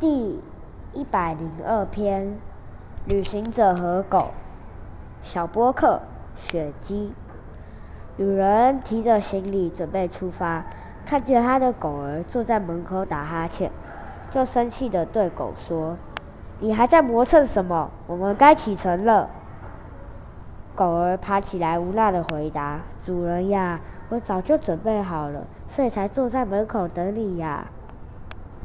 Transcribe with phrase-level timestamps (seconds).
[0.00, 0.40] 第
[0.94, 2.38] 一百零二篇
[3.04, 4.28] 旅行者和狗。
[5.24, 6.00] 小波克
[6.36, 7.12] 雪姬。
[8.16, 10.64] 有人提着行李准备出发
[11.04, 13.72] 看见他的狗儿坐在门口打哈欠
[14.30, 15.96] 就生气的对狗说
[16.60, 17.90] 你还在磨蹭什么？
[18.06, 19.28] 我们该启程了。
[20.76, 23.80] 狗儿爬起来无奈的回答主人呀
[24.10, 27.66] 我早就准备好了所以才坐在门口等你呀。